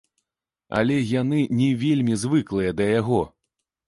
[0.77, 3.21] Але яны не вельмі звыклыя да яго.